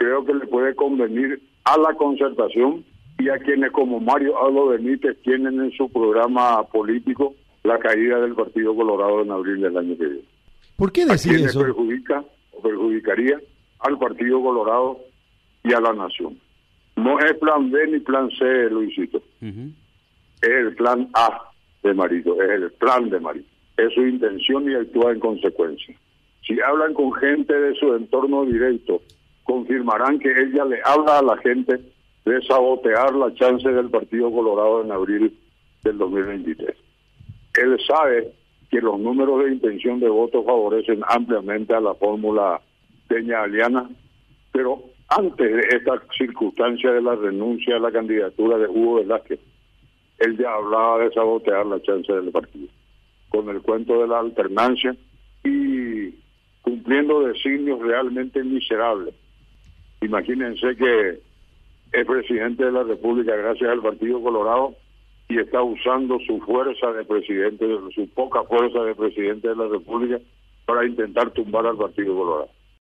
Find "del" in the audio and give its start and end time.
8.18-8.34, 9.60-9.76, 33.68-33.90, 35.82-35.98, 52.12-52.30